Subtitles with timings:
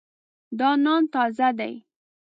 [0.59, 1.73] دا نان تازه دی.